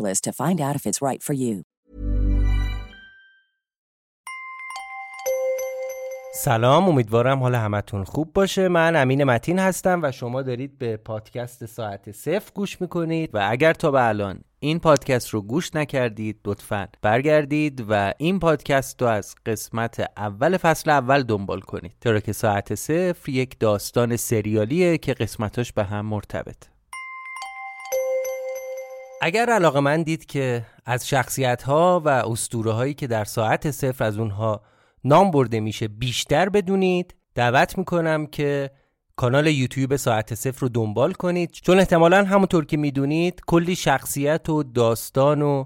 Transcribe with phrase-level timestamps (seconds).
[0.00, 1.62] to find out if it's right for you.
[6.34, 8.68] سلام امیدوارم حال همتون خوب باشه.
[8.68, 13.72] من امین متین هستم و شما دارید به پادکست ساعت صفر گوش می‌کنید و اگر
[13.72, 19.34] تا به الان این پادکست رو گوش نکردید لطفا برگردید و این پادکست رو از
[19.46, 21.92] قسمت اول فصل اول دنبال کنید.
[22.04, 26.71] چرا که ساعت صفر یک داستان سریالیه که قسمتاش به هم مرتبط
[29.24, 34.04] اگر علاقه من دید که از شخصیت ها و اسطوره هایی که در ساعت صفر
[34.04, 34.62] از اونها
[35.04, 38.70] نام برده میشه بیشتر بدونید دعوت می‌کنم که
[39.16, 41.50] کانال یوتیوب ساعت صفر رو دنبال کنید.
[41.50, 45.64] چون احتمالا همونطور که می‌دونید کلی شخصیت و داستان و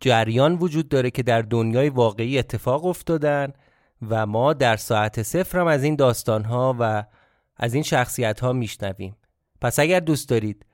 [0.00, 3.52] جریان وجود داره که در دنیای واقعی اتفاق افتادن
[4.08, 7.04] و ما در ساعت صفر هم از این داستان ها و
[7.56, 9.16] از این شخصیت ها میشنویم.
[9.60, 10.66] پس اگر دوست دارید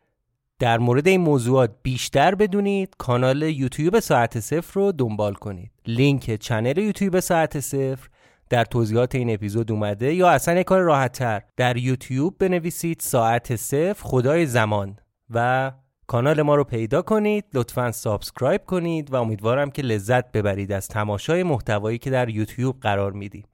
[0.59, 5.71] در مورد این موضوعات بیشتر بدونید کانال یوتیوب ساعت صفر رو دنبال کنید.
[5.87, 8.09] لینک channel یوتیوب ساعت صفر
[8.51, 13.57] در توضیحات این اپیزود اومده یا اصلا یک کار راحت تر در یوتیوب بنویسید ساعت
[13.57, 14.97] صفر خدای زمان.
[15.31, 15.73] و
[16.07, 21.43] کانال ما رو پیدا کنید لطفا subscribe کنید و امیدوارم که لذت ببرید از تماشای
[21.43, 23.45] محتوایی که در یوتیوب قرار میدیم.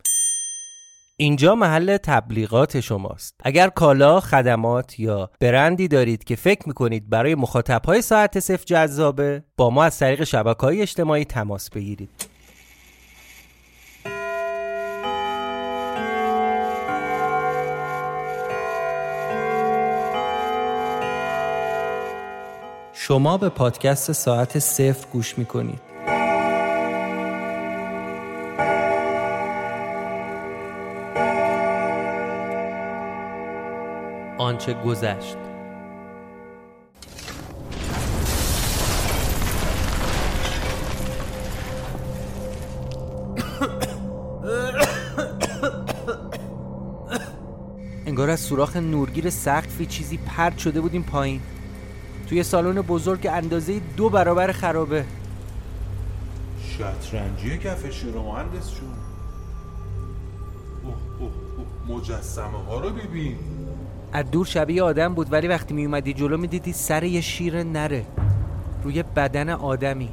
[1.22, 3.34] اینجا محل تبلیغات شماست.
[3.44, 9.70] اگر کالا خدمات یا برندی دارید که فکر می‌کنید برای مخاطبهای ساعت صفر جذابه با
[9.70, 12.10] ما از طریق شبکه های اجتماعی تماس بگیرید.
[22.92, 25.91] شما به پادکست ساعت صفر گوش می‌کنید.
[34.38, 35.36] آنچه گذشت.
[48.06, 51.40] انگار از سوراخ نورگیر سقفی چیزی پرد شده بودیم پایین.
[52.28, 55.04] توی سالن بزرگ اندازه دو برابر خرابه.
[56.78, 58.88] شطرنجی کفش رو مهندس شون.
[60.84, 63.36] اوه اوه اوه مجسمه ها رو ببین.
[64.12, 67.62] از دور شبیه آدم بود ولی وقتی می اومدی جلو می دیدی سر یه شیر
[67.62, 68.04] نره
[68.84, 70.08] روی بدن آدمی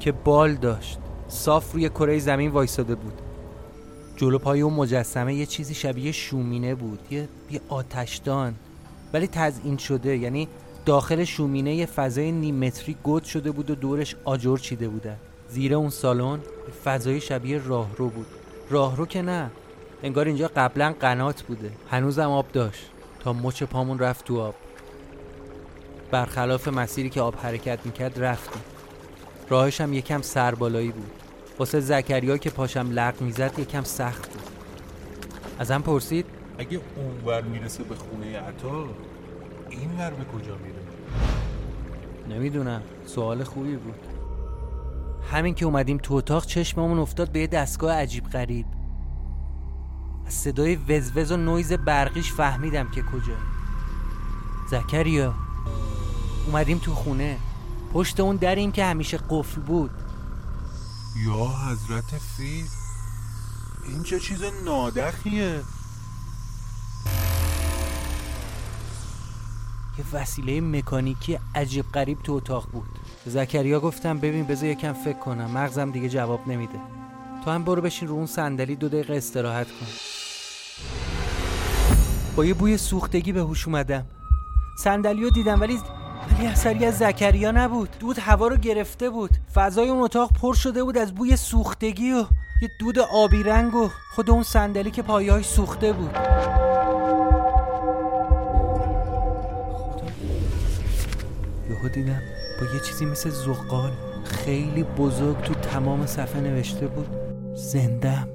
[0.00, 0.98] که بال داشت
[1.28, 3.12] صاف روی کره زمین وایساده بود.
[4.16, 8.54] جلو پای اون مجسمه یه چیزی شبیه شومینه بود یه, یه آتشدان.
[9.12, 10.48] ولی تزئین شده یعنی
[10.86, 15.16] داخل شومینه یه فضای نیم متری گود شده بود و دورش آجر چیده بودن
[15.48, 16.38] زیر اون سالن
[16.84, 18.26] فضای شبیه راهرو بود.
[18.70, 19.50] راهرو که نه
[20.02, 21.70] انگار اینجا قبلا قنات بوده.
[21.90, 22.90] هنوزم آب داشت.
[23.26, 24.54] تا مچ پامون رفت تو آب.
[26.10, 28.62] برخلاف مسیری که آب حرکت می‌کرد رفتیم.
[29.48, 31.10] راهش هم یکم سربالایی بود.
[31.58, 34.42] واسه زکریا که پاشم لق می‌زد یکم سخت بود.
[35.58, 36.26] ازم پرسید؟
[36.58, 38.84] اگه اونور می‌رسه به خونه عطا
[39.70, 40.80] این ور به کجا میره؟
[42.28, 42.82] نمی‌دونم.
[43.06, 44.00] سوال خوبی بود.
[45.32, 48.66] همین که اومدیم تو اتاق چشممون افتاد به یه دستگاه عجیب غریب.
[50.26, 53.36] از صدای وزوز و نویز برقیش فهمیدم که کجا.
[54.70, 55.34] زکریا
[56.46, 57.38] اومدیم تو خونه.
[57.92, 59.90] پشت اون دریم که همیشه قفل بود.
[61.26, 62.66] یا حضرت فیل
[63.88, 65.62] این چه چیز نادخیه
[69.98, 72.98] یه وسیله مکانیکی عجیب غریب تو اتاق بود.
[73.26, 75.50] زکریا گفتم ببین بذار یکم فکر کنم.
[75.50, 76.78] مغزم دیگه جواب نمیده.
[77.44, 79.86] تو هم برو بشین رو اون صندلی دو دقیقه استراحت کن.
[82.36, 84.06] با یه بوی سوختگی به هوش اومدم.
[84.78, 85.78] صندلیو دیدم ولی
[86.32, 87.88] ولی اثری از زکریا نبود.
[88.00, 89.30] دود هوا رو گرفته بود.
[89.54, 92.24] فضای اون اتاق پر شده بود از بوی سوختگی و
[92.62, 96.10] یه دود آبی رنگ و خود اون صندلی که پایه‌اش سوخته بود.
[101.70, 102.22] یهو دیدم
[102.60, 103.92] با یه چیزی مثل زغال
[104.24, 107.08] خیلی بزرگ تو تمام صفحه نوشته بود.
[107.54, 108.28] زندم.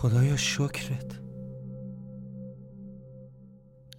[0.00, 1.20] خدایا شکرت.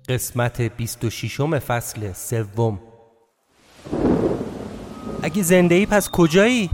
[0.09, 2.79] قسمت 26 فصل سوم.
[5.23, 6.69] اگه زنده ای پس کجایی؟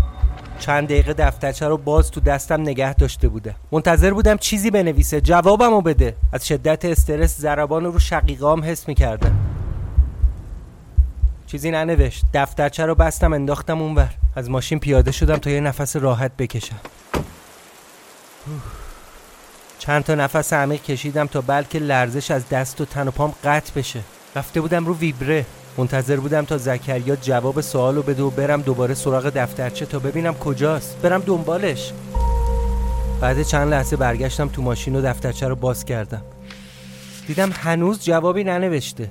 [0.60, 5.82] چند دقیقه دفترچه رو باز تو دستم نگه داشته بودم منتظر بودم چیزی بنویسه جوابمو
[5.82, 6.16] بده.
[6.34, 9.36] از شدت استرس ضربان رو شقیقام حس می‌کردم.
[11.48, 12.26] چیزی ننوشت.
[12.34, 14.14] دفترچه رو بستم انداختم اونور.
[14.36, 16.80] از ماشین پیاده شدم تا یه نفس راحت بکشم.
[19.80, 23.74] چند تا نفس عمیق کشیدم تا بلکه لرزش از دست و تن و پام قطع
[23.76, 24.00] بشه.
[24.36, 25.46] رفته بودم رو ویبره.
[25.78, 31.02] منتظر بودم تا زکریا جواب سوالو بده و برم دوباره سراغ دفترچه تا ببینم کجاست.
[31.02, 31.94] برم دنبالش.
[33.22, 36.22] بعد چند لحظه برگشتم تو ماشین و دفترچه رو باز کردم.
[37.28, 39.10] دیدم هنوز جوابی ننوشته.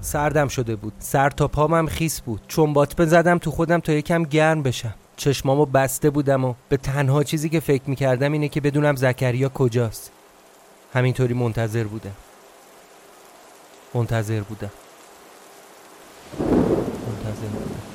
[0.00, 0.92] سردم شده بود.
[0.98, 2.40] سر تا پامم خیس بود.
[2.48, 4.94] چون بات زدم تو خودم تا یکم گرم بشم.
[5.16, 10.10] چشمامو بسته بودم و به تنها چیزی که فکر می‌کردم اینه که بدونم زکریا کجاست.
[10.94, 12.16] همینطوری منتظر بودم.
[13.94, 14.70] منتظر بودم.
[17.06, 17.93] منتظر بودم.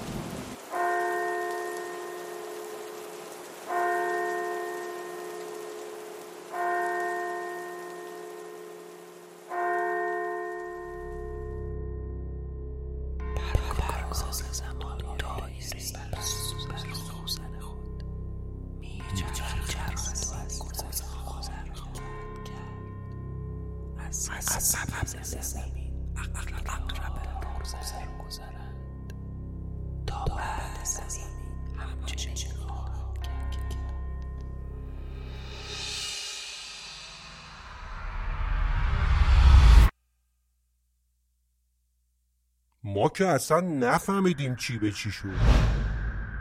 [42.84, 45.79] ما که اصلا نفهمیدیم چی به چی شد.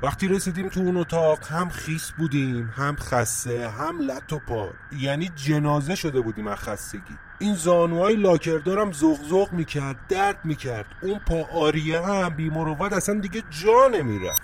[0.02, 4.70] وقتی رسیدیم تو اون اتاق هم خیس بودیم هم خسته هم لط و پا.
[4.98, 7.16] یعنی جنازه شده بودیم از خستگی.
[7.38, 10.86] این زانوهای لاکردارم زغزغ می‌کرد درد می‌کرد.
[11.02, 14.42] اون پا آریه هم بیمروت اصلا دیگه جا نمی‌رفت.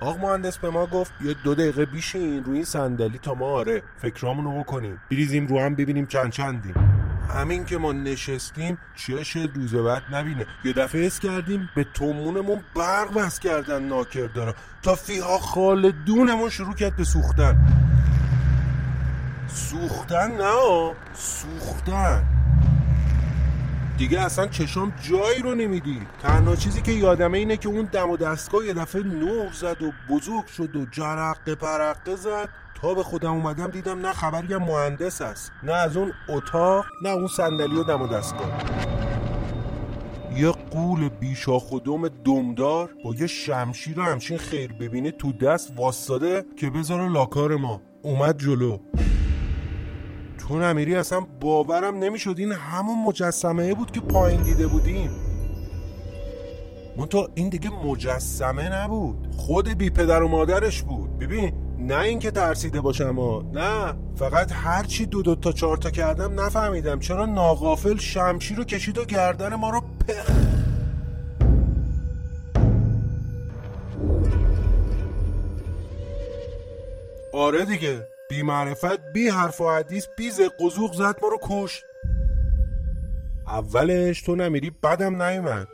[0.00, 3.82] آق مهندس به ما گفت یه دو دقیقه بیشین روی این صندلی تا ما آره
[3.98, 5.00] فکرامونو بکنیم.
[5.10, 6.97] بریزیم رو هم ببینیم چند چندیم.
[7.28, 10.46] همین که ما نشستیم چش روز بعد نبینه.
[10.64, 16.74] یه دفعه حس کردیم به تومونمون برق بس کردن ناکر دارا تا فیها خالدونمون شروع
[16.74, 17.56] کرد به سوختن.
[19.48, 22.24] سوختن نه سوختن.
[23.98, 26.02] دیگه اصلا چشام جایی رو نمیدی.
[26.22, 29.92] تنها چیزی که یادمه اینه که اون دم و دستگاه یه دفعه نور زد و
[30.08, 32.48] بزرگ شد و جرقه پرقه زد.
[32.82, 37.08] تا به خودم اومدم دیدم نه خبری هم مهندس است نه از اون اتاق نه
[37.08, 38.64] اون صندلی و دم و دستگاه
[40.36, 46.44] یه قول بیشاخ و دم دمدار با یه شمشیر همچین خیر ببینه تو دست واستاده
[46.56, 47.80] که بذاره لاکار ما.
[48.02, 48.78] اومد جلو.
[50.38, 52.34] تو نمیری اصلا باورم نمی‌شد.
[52.38, 55.10] این همون مجسمه بود که پایین دیده بودیم.
[57.10, 59.28] تو این دیگه مجسمه نبود.
[59.36, 61.18] خود بی پدر و مادرش بود.
[61.18, 66.40] ببین نه اینکه ترسیده باشم ها نه فقط هرچی دو دو تا چهار تا کردم
[66.40, 66.98] نفهمیدم.
[67.00, 70.30] چرا ناغافل شمشیر رو کشید و گردن ما رو پخ
[77.32, 78.08] آره دیگه.
[78.30, 80.30] بی معرفت بی حرف و حدیث بی
[80.60, 81.84] قزوق زد ما رو کشت
[83.46, 85.68] اولش تو نمیری بدم نیومد.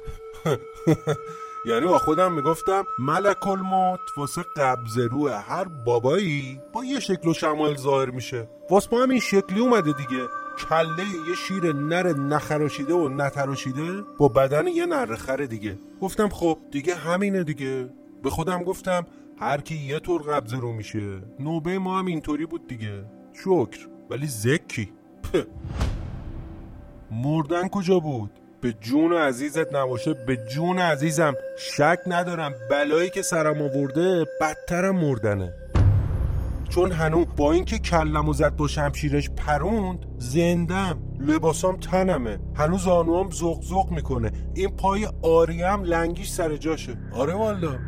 [1.66, 7.34] یعنی با خودم می‌گفتم ملک الموت واسه قبض روح هر بابایی با یه شکل و
[7.34, 8.48] شمایل ظاهر میشه.
[8.70, 10.26] واسه ما هم این شکلی اومده دیگه.
[10.68, 15.78] کله یه شیر نر نخراشیده و نتراشیده با بدن یه نرخر دیگه.
[16.00, 17.88] گفتم خب دیگه همینه دیگه.
[18.22, 19.06] به خودم گفتم
[19.40, 21.22] هر کی یه طور قبض رو میشه.
[21.40, 23.04] نوبه ما هم اینطوری بود دیگه.
[23.32, 23.88] شکر.
[24.10, 24.92] ولی زکی.
[27.10, 28.30] مردن کجا بود؟
[28.64, 31.34] به جون عزیزت نباشه به جون عزیزم.
[31.58, 35.52] شک ندارم بلایی که سرم آورده بدترم مردنه.
[36.68, 40.98] چون هنو با اینکه کلم و زد با شمشیرش پروند زندم.
[41.20, 42.38] لباسام تنمه.
[42.56, 44.32] هنوز زانوام زغ زغ می‌کنه.
[44.54, 46.96] این پای آریم لنگیش سر جاشه.
[47.12, 47.78] آره والا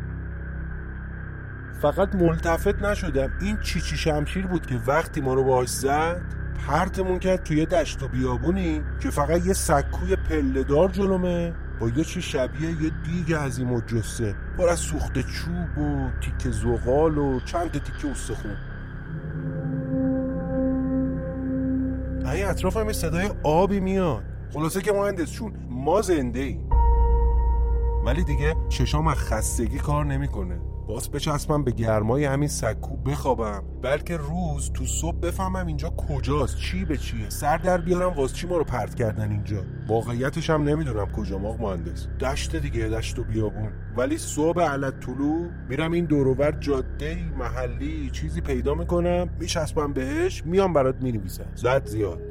[1.81, 3.31] فقط ملتفت نشدم.
[3.41, 6.21] این چی چی شمشیر بود که وقتی ما رو باهاش زد
[6.57, 12.21] پرتمون کرد توی دشت و بیابونی که فقط یه سکوی پلهدار جلومه با یه چی
[12.21, 14.35] شبیه یه دیگ عظیم و جسه.
[14.57, 18.55] پر از سوخت چوب و تیک زغال و چند تیکه استخون
[22.33, 24.23] این اطراف هم صدای آبی میاد.
[24.53, 26.59] خلاصه که مهندس چون ما زنده ای
[28.05, 30.66] ولی دیگه چشام از خستگی کار نمی‌کنه.
[30.87, 33.63] باز بچسبم به گرمای همین سکو بخوابم.
[33.81, 37.29] بلکه روز تو صبح بفهمم اینجا کجاست چی به چیه.
[37.29, 39.61] سر در بیارم واس چی ما رو پرت کردن اینجا.
[39.87, 42.07] واقعیتش هم نمی‌دونم کجا ماغ مهندس.
[42.07, 43.71] دشت دیگه دشت و بیابون.
[43.97, 49.29] ولی صبح علت طلوع میرم این دوروبر جاده محلی چیزی پیدا می‌کنم.
[49.39, 51.45] میچسبم بهش میام برات می‌نویسم.
[51.55, 52.21] زد زیاد.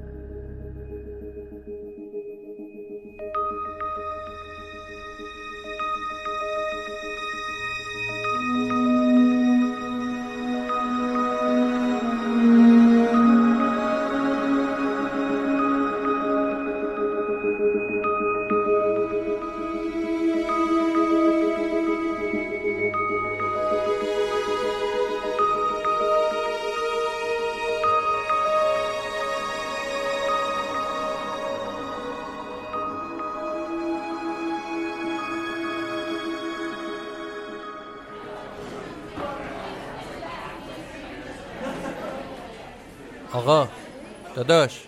[44.46, 44.84] داداش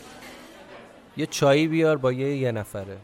[1.17, 2.97] یه چایی بیار با یه یه نفره.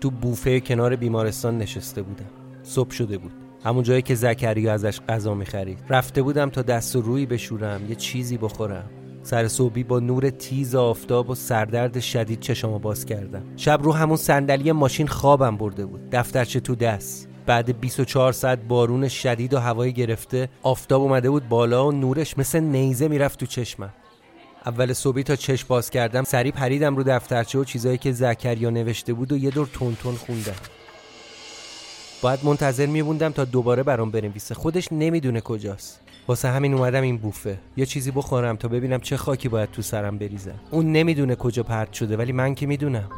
[0.00, 2.30] تو بوفه کنار بیمارستان نشسته بودم.
[2.62, 3.32] صبح شده بود.
[3.64, 5.78] همون جایی که زکریا ازش غذا می‌خرید.
[5.88, 8.90] رفته بودم تا دست و روی بشورم یه چیزی بخورم.
[9.22, 13.42] سر صبحی با نور تیز آفتاب و سردرد شدید چشامو باز کردم.
[13.56, 16.10] شب رو همون صندلی ماشین خوابم برده بود.
[16.10, 17.29] دفترچه تو دست.
[17.50, 22.60] بعد 24 ساعت بارون شدید و هوای گرفته آفتاب اومده بود بالا و نورش مثل
[22.60, 23.92] نیزه می‌رفت تو چشمم.
[24.66, 29.12] اول صبحی تا چشم باز کردم سری پریدم رو دفترچه و چیزایی که زکریا نوشته
[29.12, 30.54] بود و یه دور تون تون خوندم.
[32.22, 34.54] باید منتظر میبوندم تا دوباره برام بنویسه.
[34.54, 36.00] خودش نمی‌دونه کجاست.
[36.28, 37.58] واسه همین اومدم این بوفه.
[37.76, 41.92] یه چیزی بخورم تا ببینم چه خاکی باید تو سرم بریزه اون نمی‌دونه کجا پرت
[41.92, 43.10] شده ولی من که می‌دونم.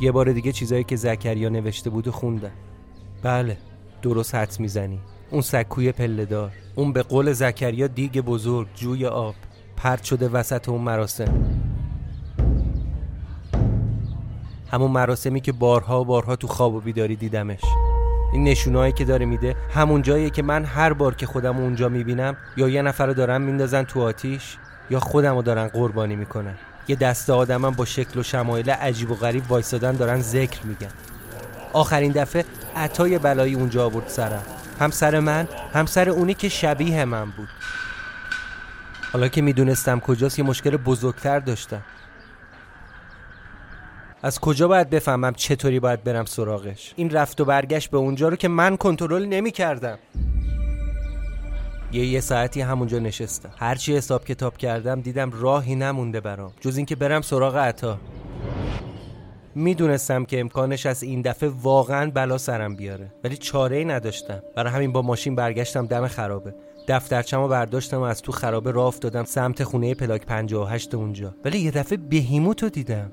[0.00, 2.50] یه بار دیگه چیزایی که زکریا نوشته بود خوندم
[3.22, 3.56] بله
[4.02, 5.00] درست حدس می‌زنی.
[5.30, 9.34] اون سکوی پلهدار اون به قول زکریا دیگ بزرگ جوی آب
[9.76, 11.34] پرت شده وسط اون مراسم.
[14.70, 17.60] همون مراسمی که بارها و بارها تو خواب و بیداری دیدمش.
[18.32, 22.36] این نشونهایی که داره میده همون جاییه که من هر بار که خودم اونجا می‌بینم
[22.56, 24.56] یا یه نفر رو دارن میندازن تو آتیش
[24.90, 26.54] یا خودم رو دارن قربانی می‌کنن.
[26.88, 30.92] یه دست آدمم با شکل و شمایل عجیب و غریب وایسادن دارن ذکر میگن.
[31.72, 32.44] آخرین دفعه
[32.76, 34.42] عطای بلایی اونجا آورد سرم.
[34.80, 37.48] هم سر من هم سر اونی که شبیه من بود.
[39.12, 41.82] حالا که می‌دونستم کجاست یه مشکل بزرگتر داشتم.
[44.22, 48.36] از کجا باید بفهمم چطوری باید برم سراغش؟ این رفت و برگشت به اونجا رو
[48.36, 49.98] که من کنترل نمی کردم
[51.92, 53.50] یه یه ساعتی همونجا نشستم.
[53.56, 56.52] هرچی حساب کتاب کردم دیدم راهی نمونده برام.
[56.60, 57.98] جز اینکه برم سراغ عطا.
[59.54, 63.12] می‌دونستم که امکانش از این دفعه واقعا بلا سرم بیاره.
[63.24, 64.42] ولی چاره ای نداشتم.
[64.56, 66.54] برای همین با ماشین برگشتم دم خرابه.
[66.88, 71.34] دفترچمو برداشتم و از تو خرابه راه افتادم سمت خونه پلاک 58 اونجا.
[71.44, 73.12] ولی یه دفعه بهیموتو دیدم.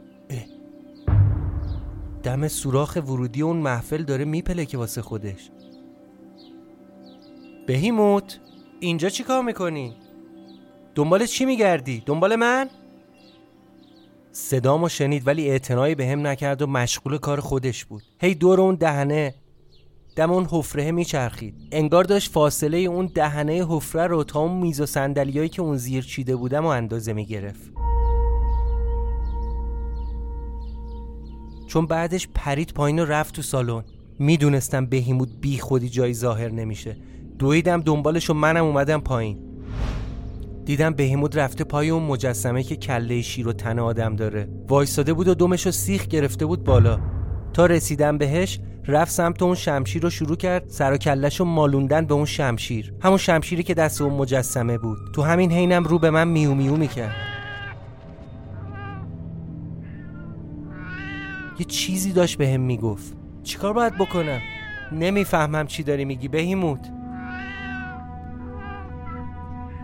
[2.24, 5.52] دم سوراخ ورودی اون محفل داره میپلکه واسه خودش.
[7.68, 8.40] بهیموت؟
[8.80, 9.96] اینجا چی کار می‌کنی؟
[10.96, 12.70] دنبال چی میگردی؟ دنبال من؟
[14.32, 18.62] صدامو شنید ولی اعتنایی به هم نکرد و مشغول کار خودش بود هی hey, دور
[18.62, 19.36] اون دهنه
[20.16, 24.86] دم اون حفره میچرخید انگار داشت فاصله اون دهنه حفره رو تا اون میز و
[24.86, 27.72] صندلیایی که اون زیر چیده بودم و اندازه می‌گرفت
[31.68, 33.84] چون بعدش پرید پایین و رفت تو سالن
[34.20, 36.98] می‌دونستم بهیمود بی خودی جایی ظاهر نمیشه
[37.40, 39.38] دویدم دنبالش و منم اومدم پایین.
[40.66, 44.50] دیدم بهیموت رفته پای اون مجسمه که کله شیر و تن آدم داره.
[44.68, 47.00] وایستاده بود و دمش رو سیخ گرفته بود بالا.
[47.54, 52.06] تا رسیدم بهش رفت سمت اون شمشیر رو شروع کرد سر و کلش رو مالوندن
[52.06, 52.94] به اون شمشیر.
[53.02, 54.98] همون شمشیری که دست اون مجسمه بود.
[55.14, 57.16] تو همین حینم رو به من میو میو می‌کرد.
[61.60, 63.14] یه چیزی داشت به هم می‌گفت.
[63.44, 64.40] چیکار باید بکنم؟
[64.92, 66.99] نمی‌فهمم چی داری میگی بهیموت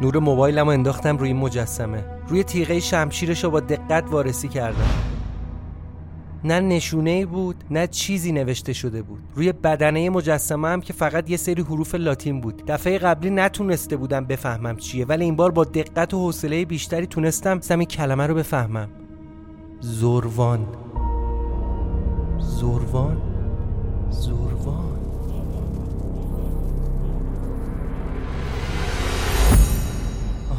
[0.01, 2.05] نور موبایلم انداختم روی مجسمه.
[2.27, 4.89] روی تیغه شمشیرش رو با دقت وارسی کردم.
[6.43, 9.19] نه نشونه ای بود نه چیزی نوشته شده بود.
[9.35, 12.63] روی بدنه مجسمه هم که فقط یه سری حروف لاتین بود.
[12.67, 17.59] دفعه قبلی نتونسته بودم بفهمم چیه ولی این بار با دقت و حوصله بیشتری تونستم
[17.59, 18.89] سمی کلمه رو بفهمم.
[19.79, 20.67] زوروان.
[22.39, 23.21] زوروان.
[24.09, 24.94] زوروان.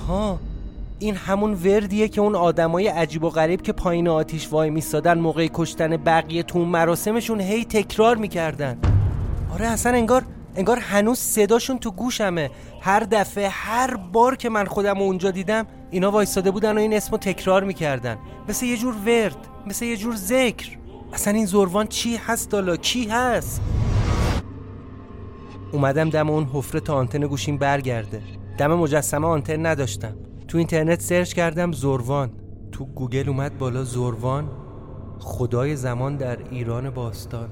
[0.09, 0.39] آها
[0.99, 5.49] این همون وردیه که اون آدمای عجیب و غریب که پایین آتیش وای میستادن موقع
[5.55, 8.79] کشتن بقیه تو مراسمشون هی تکرار می‌کردن.
[9.55, 10.25] آره اصلا انگار
[10.57, 12.51] انگار هنوز صداشون تو گوشمه.
[12.81, 17.19] هر دفعه هر بار که من خودم اونجا دیدم اینا وایستاده بودن و این اسمو
[17.19, 18.19] تکرار می‌کردن.
[18.49, 19.37] مثل یه جور ورد
[19.67, 20.79] مثل یه جور ذکر.
[21.13, 23.61] اصلا این زروان چی هست دالا؟ کی هست؟
[25.73, 28.23] اومدم دم اون حفره تا آنتن گوشیم برگرده.
[28.59, 30.17] دم مجسمه آنتن نداشتم.
[30.49, 32.31] تو اینترنت سرچ کردم زروان
[32.73, 34.51] تو گوگل اومد بالا زروان
[35.19, 37.49] خدای زمان در ایران باستان.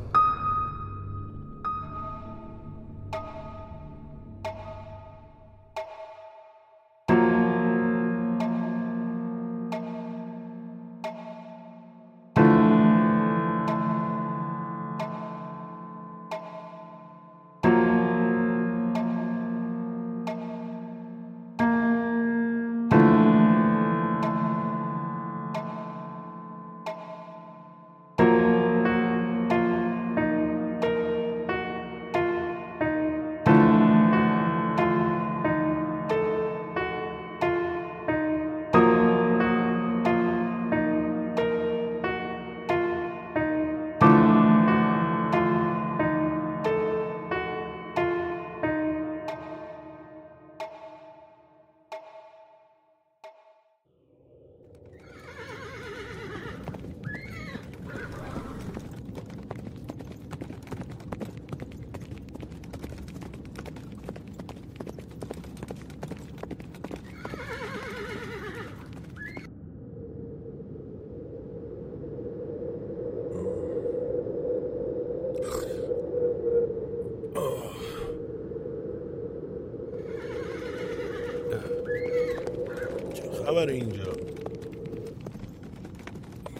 [83.70, 84.12] اینجا.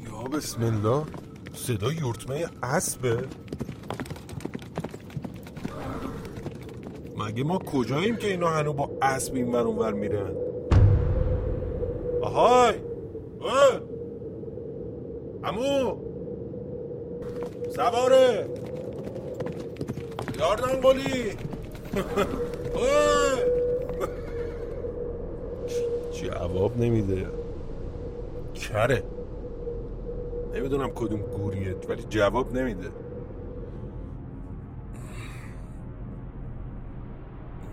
[0.05, 1.03] یا بسم الله.
[1.55, 3.19] صدا یورتمه اسبه.
[7.17, 10.35] مگه ما کجاییم که اینا هنو با اسب این ور اونور میرن؟
[12.23, 12.75] آهای!
[15.45, 15.97] امو
[17.77, 18.49] سواره!
[20.39, 21.33] یاردن بولی
[26.25, 27.29] جواب نمیده؟
[28.55, 29.03] کره.
[30.55, 32.89] نمی‌دونم کدوم گوریت ولی جواب نمیده.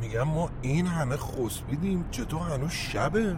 [0.02, 3.38] میگم ما این همه خسبیدیم چطور هنوز شبه؟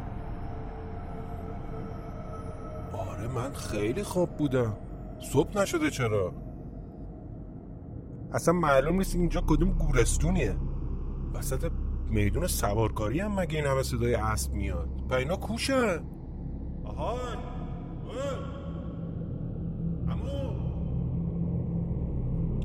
[2.93, 4.77] آره من خیلی خواب بودم.
[5.33, 6.33] صبح نشده چرا؟
[8.33, 10.55] اصلا معلوم نیست اینجا کدوم گورستونیه.
[11.33, 11.71] وسط
[12.13, 15.99] میدون سوارکاری هم مگه این همه صدای اسب میاد؟ پا اینا کوشن؟
[16.85, 17.37] آهای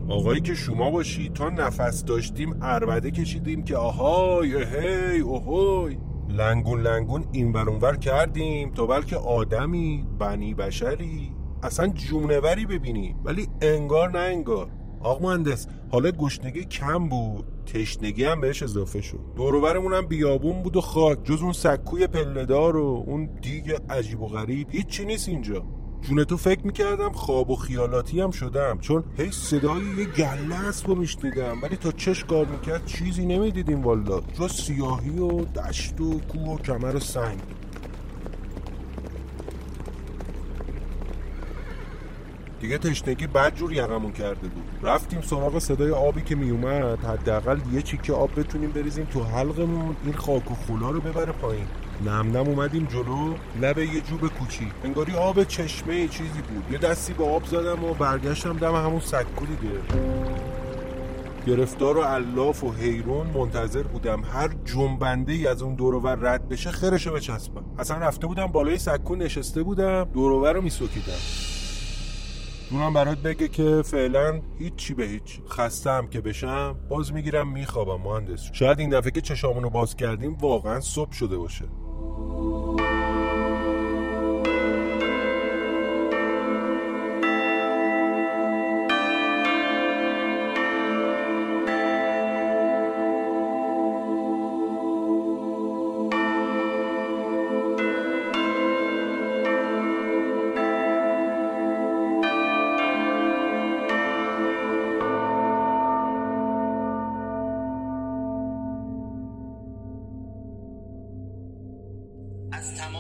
[0.08, 5.98] آقایی که شما باشی تا نفس داشتیم اربده کشیدیم که آهای هی اوهوی.
[6.28, 11.32] لنگون لنگون این اونور کردیم تا بلکه آدمی بنی بشری
[11.62, 13.16] اصلا جونوری ببینی.
[13.24, 14.70] ولی انگار نه انگار.
[15.00, 17.57] آق مهندس حالا گشنگی کم بود.
[17.74, 19.20] تشنگی هم بهش اضافه شد.
[19.36, 24.26] دوروبرمون هم بیابون بود و خاک جز اون سکوی پلهدار و اون دیگ عجیب و
[24.26, 24.66] غریب.
[24.70, 25.66] هیچی نیست اینجا.
[26.00, 30.88] جون تو فکر می‌کردم خواب و خیالاتی هم شدم چون هی صدای یه گله اسب
[30.88, 31.62] رو میشنیدم.
[31.62, 36.58] ولی تا چش کار می‌کرد چیزی نمی‌دیدیم والا جز سیاهی و دشت و کوه و
[36.58, 37.38] کمر و سنگ.
[42.60, 44.64] دیگه تشنگی بد جور یقمون کرده بود.
[44.82, 49.96] رفتیم سراغ صدای آبی که میومد حداقل یه چیکه آب بتونیم بریزیم تو حلقمون.
[50.04, 51.66] این خاک و خولا رو ببره پایین.
[52.06, 53.34] نم نم اومدیم جلو.
[53.60, 56.64] لبه یه جوب کوچی انگاری آب چشمه چیزی بود.
[56.72, 59.74] یه دستی به آب زدم و برگشتم دم همون سکو دیگه.
[61.46, 66.70] گرفتار و علاف و حیرون منتظر بودم هر جنبنده ای از اون دورور رد بشه
[66.70, 67.64] خرشو بچسبم.
[67.78, 70.04] اصلا رفته بودم بالای سکو نشسته بودم.
[70.04, 71.57] دورور رو میسوکیدم.
[72.70, 75.40] دونم برات بگه که فعلا هیچی به هیچ.
[75.48, 78.50] خستم که بشم باز می‌گیرم میخوابم مهندس.
[78.52, 81.64] شاید این دفعه که چشامونو باز کردیم واقعا صبح شده باشه.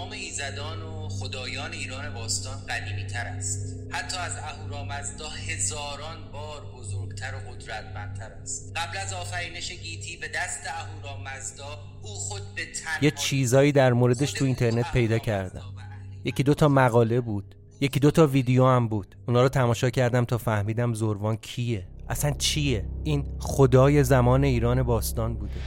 [0.08, 3.76] تمام ایزدان و خدایان ایران باستان قدیمی تر است.
[3.90, 8.72] حتی از اهورامزدا هزاران بار بزرگتر و قدرتمندتر است.
[8.76, 14.32] قبل از آفرینش گیتی به دست اهورامزدا او خود به تنهایی یه چیزایی در موردش
[14.32, 15.62] تو اینترنت پیدا کردم.
[16.24, 17.54] یکی دو تا مقاله بود.
[17.80, 19.16] یکی دو تا ویدیو هم بود.
[19.26, 21.86] اونا رو تماشا کردم تا فهمیدم زروان کیه.
[22.08, 25.60] اصلا چیه؟ این خدای زمان ایران باستان بوده.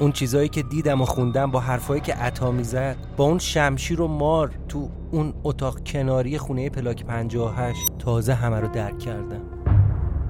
[0.00, 4.08] اون چیزایی که دیدم و خوندم با حرفایی که عطا می‌زد با اون شمشیر و
[4.08, 9.40] مار تو اون اتاق کناری خونه پلاک 58 تازه همه رو درک کردم.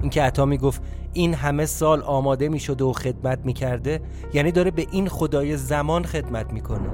[0.01, 0.81] اینکه عطا می‌گفت
[1.13, 4.01] این همه سال آماده می‌شده و خدمت می‌کرده
[4.33, 6.89] یعنی داره به این خدای زمان خدمت می‌کنه.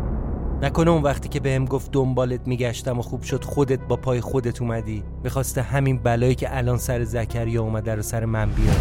[0.62, 4.62] نکنه اون وقتی که بهم گفت دنبالت میگشتم و خوب شد خودت با پای خودت
[4.62, 8.80] اومدی می‌خواسته همین بلایی که الان سر زکریا اومده رو سر من بیاره.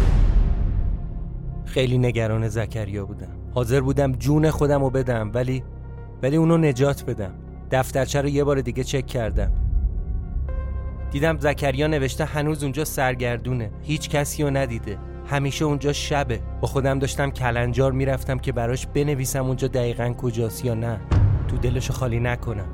[1.65, 3.44] خیلی نگران زکریا بودم.
[3.55, 5.65] حاضر بودم جون خودم رو بدم ولی
[6.23, 7.35] ولی اونو نجات بدم.
[7.71, 9.53] دفترچه رو یه بار دیگه چک کردم.
[11.11, 13.71] دیدم زکریا نوشته هنوز اونجا سرگردونه.
[13.83, 14.99] هیچ کسی رو ندیده.
[15.27, 16.41] همیشه اونجا شبه.
[16.61, 21.01] با خودم داشتم کلنجار می‌رفتم که براش بنویسم اونجا دقیقا کجاست یا نه.
[21.49, 22.73] تو دلشو خالی نکنم.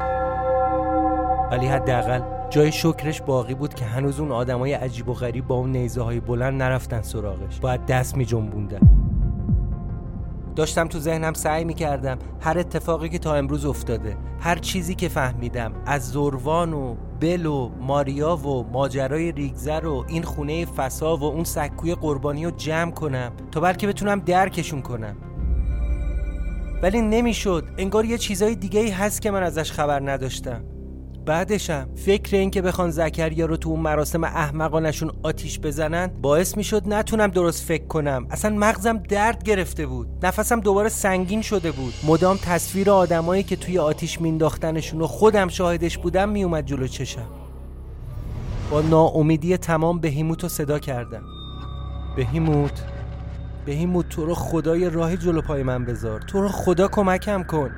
[1.51, 5.73] ولی حداقل جای شکرش باقی بود که هنوز اون آدمای عجیب و غریب با اون
[5.73, 7.61] نیزه های بلند نرفتن سراغش.
[7.61, 9.00] باید دست می جنبوندن.
[10.61, 15.09] داشتم تو ذهنم سعی می کردم هر اتفاقی که تا امروز افتاده هر چیزی که
[15.09, 21.25] فهمیدم از زروان و بل و ماریا و ماجرای ریگزر و این خونه فسا و
[21.25, 25.17] اون سکوی قربانی رو جمع کنم تا بلکه بتونم درکشون کنم.
[26.83, 30.65] ولی نمی‌شد انگار یه چیزای دیگه ای هست که من ازش خبر نداشتم.
[31.31, 36.83] بعدشم فکر این که بخوان زکریا رو تو اون مراسم احمقانشون آتیش بزنن باعث می‌شد
[36.87, 38.27] نتونم درست فکر کنم.
[38.31, 40.09] اصلا مغزم درد گرفته بود.
[40.23, 41.95] نفسم دوباره سنگین شده بود.
[42.07, 47.29] مدام تصویر آدمایی که توی آتیش مینداختنشون و خودم شاهدش بودم میومد جلو چشم.
[48.71, 51.23] با ناامیدی تمام بهیموت رو صدا کردم.
[52.17, 52.83] بهیموت
[53.67, 56.21] بهیموت تو رو خدای راه جلو پای من بذار.
[56.21, 57.71] تو رو خدا کمکم کن.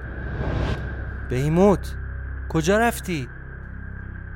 [1.31, 1.95] بهیموت
[2.49, 3.29] کجا رفتی؟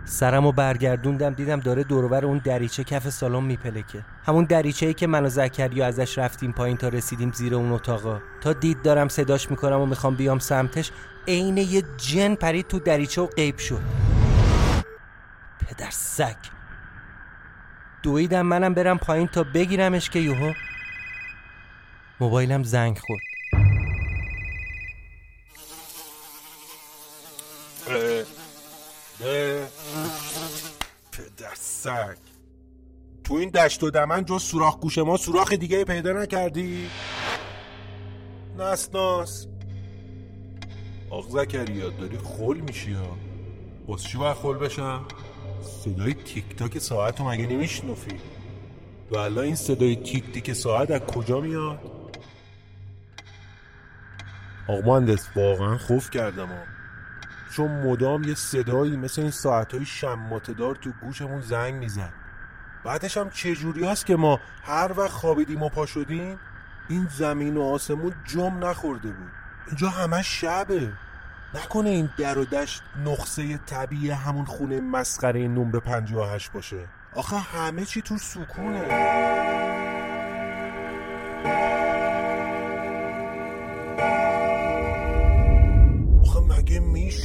[0.08, 4.04] سرمو برگردوندم دیدم داره دورور اون دریچه کف سالن میپلکه.
[4.26, 8.20] همون دریچه ای که من و زکریا ازش رفتیم پایین تا رسیدیم زیر اون اتاقا.
[8.40, 10.90] تا دید دارم صداش می‌کنم و می‌خوام بیام سمتش
[11.28, 13.82] عین یه جن پرید تو دریچه و غیب شد.
[15.68, 16.36] پدر سگ.
[18.02, 20.52] دویدم منم برم پایین تا بگیرمش که یوهو
[22.20, 23.20] موبایلم زنگ خورد.
[31.86, 32.16] سگ
[33.24, 36.90] تو این دشت و دمن جز سوراخ گوش ما سوراخ دیگه پیدا نکردی؟
[38.58, 39.46] نسناس
[41.10, 43.16] آق زکریا داری خول میشی ها
[43.86, 45.04] باز چی باید خول بشم؟
[45.62, 48.16] صدای تیک تاک ساعت رو مگه نمیشنفی؟
[49.10, 51.78] و این صدای تیک تیک ساعت از کجا میاد؟
[54.68, 56.75] آقا مهندس واقعا خوف کردم ها
[57.56, 62.12] چون مدام یه صدایی مثل این ساعتهای شماتدار تو گوشمون زنگ می‌زد.
[62.84, 66.38] بعدش هم چجوری هست که ما هر وقت خوابیدیم و پا شدیم
[66.88, 69.30] این زمین و آسمون جم نخورده بود.
[69.66, 70.92] اینجا همه شبه.
[71.54, 76.88] نکنه این در و دشت نقصه طبیعی همون خونه مسخره نمره 58 باشه.
[77.14, 79.85] آخه همه چی تو سکونه.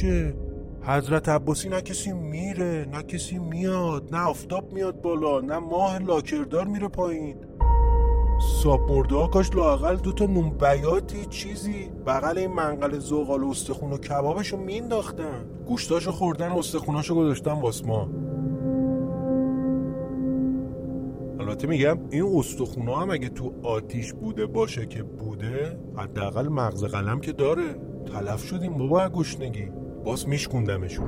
[0.02, 0.34] میشه.
[0.82, 6.64] حضرت عباسی نه کسی میره نه کسی میاد نه آفتاب میاد بالا نه ماه لاکردار
[6.64, 7.36] میره پایین.
[8.62, 13.98] ساب مرده ها کاش لاقل دوتا نون بیاتی چیزی بغل این منقل زغال استخون و
[13.98, 15.44] کبابشو مینداختن.
[15.66, 18.08] گوشتاشو خوردن استخوناشو گذاشتن واسما
[21.40, 27.20] البته میگم این استخونا هم اگه تو آتیش بوده باشه که بوده حداقل مغز قلم
[27.20, 27.76] که داره.
[28.12, 29.81] تلف شدیم بابا گشنگی.
[30.04, 31.06] باز میشکوندمشون.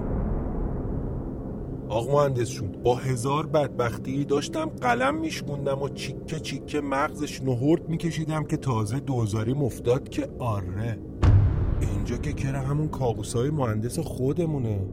[1.88, 8.56] آقا مهندسشون با هزار بدبختی داشتم قلم میشکوندم و چیکه چیکه مغزش نهورد میکشیدم که
[8.56, 10.98] تازه دوزاری مفتاد که آره.
[11.80, 14.86] اینجا که کره همون کابوسای مهندس خودمونه.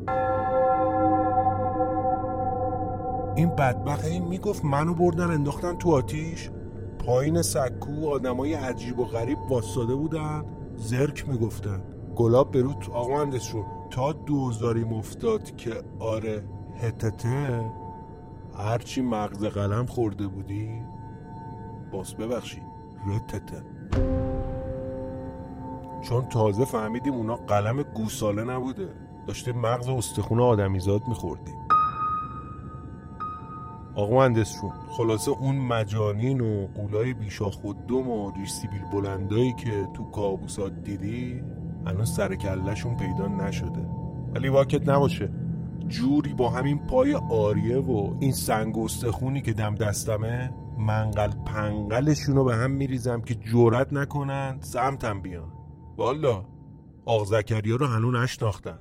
[3.36, 6.50] این بدبخت این می‌گفت منو بردن انداختن تو آتیش.
[7.06, 11.82] پایین سکو آدمای عجیب و غریب واساده بودن زرک می‌گفتن.
[12.16, 16.44] گلاب بروت آقا مهندسشون تا دوزاری مفتاد که آره
[16.82, 17.72] هتته.
[18.58, 20.82] هرچی مغز قلم خورده بودی
[21.92, 22.64] باز ببخشید
[23.08, 23.64] رتته.
[26.02, 28.90] چون تازه فهمیدیم اونا قلم گوساله نبوده.
[29.28, 31.56] داشته مغز استخون آدمیزاد میخوردیم.
[33.96, 38.52] آقا مهندسشون خلاصه اون مجانین و قولای بیشاخ و دم و ریش
[38.94, 41.44] بلندایی که تو کابوسات دیدی
[41.88, 43.90] هنوز سر کلشون پیدا نشده.
[44.36, 45.30] ولی واکت نباشه.
[45.88, 52.44] جوری با همین پای آریه و این سنگ استخونی که دم دستمه منقل پنقلشون رو
[52.44, 55.52] به هم میریزم که جورت نکنن سمتم بیان.
[55.98, 56.46] والا
[57.06, 58.80] آق زکریا رو هنو نشناختن.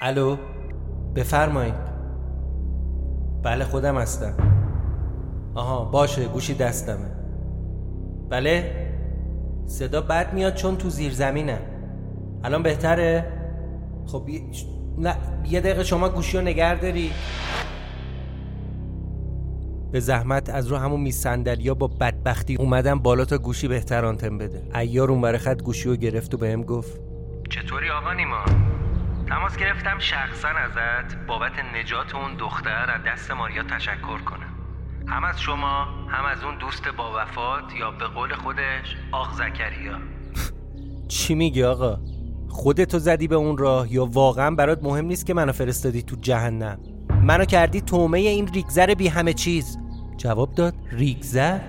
[0.00, 0.36] الو
[1.14, 1.96] بفرمایید.
[3.42, 4.55] بله خودم هستم.
[5.56, 7.10] آها باشه گوشی دستمه.
[8.30, 8.86] بله؟
[9.66, 11.58] صدا بد میاد چون تو زیر زمینه
[12.44, 13.32] الان بهتره؟
[14.06, 14.28] خب
[14.98, 17.10] نه یه دقیقه شما گوشی رو نگر داری.
[19.92, 24.38] به زحمت از رو همون میز صندلیا با بدبختی اومدم بالا تا گوشی بهتر آنتن
[24.38, 24.62] بده.
[24.74, 27.00] ایار اون خط گوشی رو گرفت و بهم گفت
[27.50, 28.44] چطوری آقا نیما؟
[29.28, 34.55] تماس گرفتم شخصا ازت بابت نجات اون دختر از دست ماریا تشکر کنم.
[35.08, 39.98] هم از شما هم از اون دوست با وفات یا به قول خودش آق زکریا.
[41.08, 41.98] چی میگی آقا؟
[42.48, 46.78] خودتو زدی به اون راه یا واقعا برات مهم نیست که منو فرستادی تو جهنم؟
[47.22, 49.78] منو کردی تومه این ریگزر بی همه چیز.
[50.16, 51.60] جواب داد ریگزر؟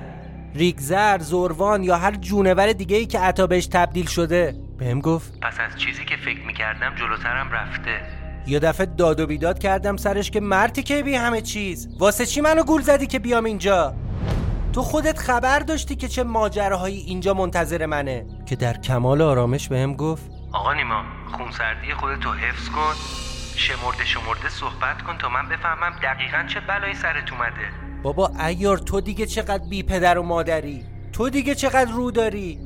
[0.56, 4.56] ریگزر زوروان یا هر جونور دیگه ای که عطا بهش تبدیل شده.
[4.78, 8.27] بهم گفت پس از چیزی که فکر می‌کردم جلوترم رفته.
[8.48, 11.90] یه دفعه داد و بیداد کردم سرش که مرتی که بی همه چیز.
[12.00, 13.94] واسه چی منو گول زدی که بیام اینجا؟
[14.74, 18.26] تو خودت خبر داشتی که چه ماجراهایی اینجا منتظر منه.
[18.46, 21.04] که در کمال آرامش بهم گفت آقا نیما
[21.38, 22.94] خونسردی خودتو حفظ کن.
[23.56, 27.88] شمرده شمرده صحبت کن تا من بفهمم دقیقا چه بلایی سرت اومده.
[28.04, 30.84] بابا ایار تو دیگه چقدر بی پدر و مادری؟
[31.14, 32.60] تو دیگه چقدر رو داری؟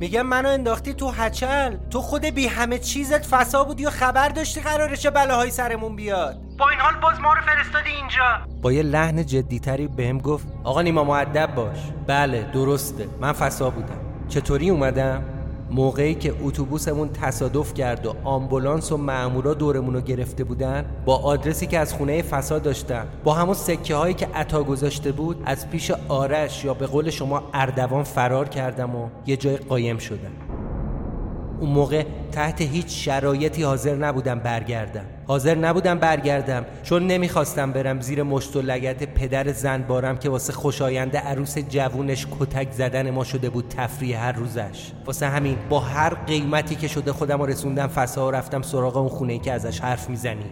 [0.00, 1.76] میگم منو انداختی تو هچل.
[1.90, 6.36] تو خود بی همه چیزت فسا بودی و خبر داشتی قراره چه بلاهایی سرمون بیاد.
[6.58, 8.38] با این حال باز ما رو فرستادی اینجا.
[8.62, 11.78] با یه لحن جدیتری بهم گفت آقا نیما معدب باش.
[12.06, 13.08] بله درسته.
[13.20, 14.00] من فسا بودم.
[14.28, 15.22] چطوری اومدم؟
[15.72, 21.66] موقعی که اتوبوسمون تصادف کرد و آمبولانس و مامورا دورمون رو گرفته بودن با آدرسی
[21.66, 25.90] که از خونه فساد داشتم با همون سکه هایی که عطا گذاشته بود از پیش
[26.08, 30.61] آرش یا به قول شما اردوان فرار کردم و یه جای قایم شدم.
[31.62, 35.04] اون موقع تحت هیچ شرایطی حاضر نبودم برگردم.
[35.26, 40.52] حاضر نبودم برگردم چون نمی‌خواستم برم زیر مشت و لگت پدر زن بارم که واسه
[40.52, 44.92] خوشاینده عروس جوونش کتک زدن ما شده بود تفریح هر روزش.
[45.06, 49.08] واسه همین با هر قیمتی که شده خودم رو رسوندم فسا و رفتم سراغ اون
[49.08, 50.50] خونه که ازش حرف می‌زنی.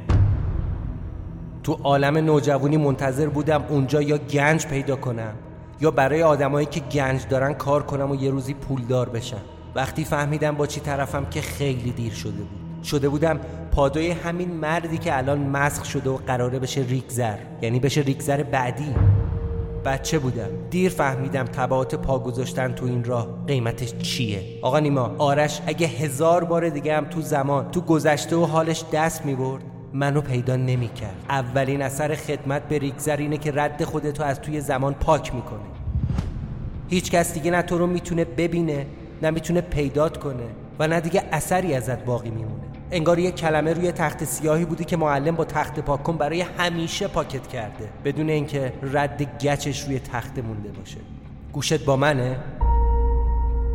[1.62, 5.32] تو عالم نوجوانی منتظر بودم اونجا یا گنج پیدا کنم
[5.80, 9.42] یا برای آدمایی که گنج دارن کار کنم و یه روزی پولدار بشم.
[9.74, 12.84] وقتی فهمیدم با چی طرفم که خیلی دیر شده بود.
[12.84, 13.40] شده بودم
[13.72, 17.36] پادوی همین مردی که الان مسخ شده و قراره بشه ریگزر.
[17.62, 18.94] یعنی بشه ریگزر بعدی.
[19.84, 20.48] بچه بودم.
[20.70, 24.42] دیر فهمیدم تبعات پا گذاشتن تو این راه قیمتش چیه.
[24.62, 29.26] آقا نیما آرش اگه هزار بار دیگه هم تو زمان تو گذشته و حالش دست
[29.26, 31.24] می‌برد منو پیدا نمی‌کرد.
[31.28, 35.60] اولین اثر خدمت به ریگزر اینه که رد خودتو از توی زمان پاک می‌کنه.
[36.88, 38.86] هیچ کس دیگه نه تو رو می‌تونه ببینه
[39.22, 40.46] نه می‌تونه پیدات کنه
[40.78, 42.62] و نه دیگه اثری ازت باقی میمونه.
[42.90, 47.08] انگار یه کلمه روی تخت سیاهی بودی که معلم با تخت پاک کن برای همیشه
[47.08, 50.98] پاکت کرده بدون اینکه رد گچش روی تخت مونده باشه.
[51.52, 52.36] گوشت با منه؟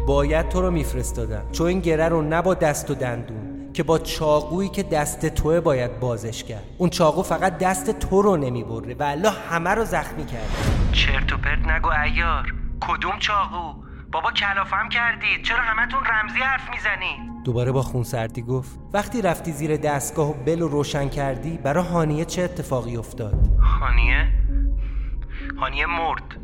[0.08, 1.44] باید تو رو میفرستادم.
[1.52, 5.60] چون این گره رو نه با دست و دندون که با چاقویی که دست توه
[5.60, 6.64] باید بازش کرد.
[6.78, 10.50] اون چاقو فقط دست تو رو نمی‌بره و الله همه رو زخمی کرد
[10.92, 12.54] چرت و پرت نگو ایار.
[12.82, 19.22] کدوم چاقو؟ بابا کلافم کردید چرا همتون رمزی حرف می‌زنید دوباره با خونسردی گفت وقتی
[19.22, 23.48] رفتی زیر دستگاه و بل رو روشن کردی برا هانیه چه اتفاقی افتاد؟
[23.80, 24.32] هانیه؟
[25.58, 26.38] هانیه مرد.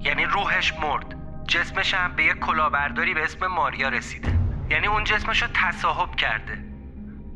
[0.00, 1.16] یعنی روحش مرد.
[1.48, 4.38] جسمش هم به یک کلاهبرداری به اسم ماریا رسیده.
[4.70, 6.64] یعنی اون جسمش رو تصاحب کرده.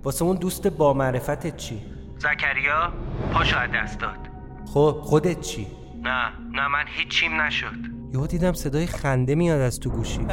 [0.05, 1.83] واسه اون دوست با معرفتت چی؟
[2.19, 2.93] زکریا
[3.33, 4.29] پاشو از دست داد.
[4.75, 5.67] خب خودت چی؟
[6.03, 7.94] نه نه من هیچیم نشد.
[8.15, 10.27] یهو دیدم صدای خنده میاد از تو گوشی.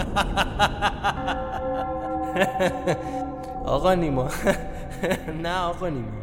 [3.65, 4.29] آقا نیما.
[5.43, 6.21] نه آقا نیما.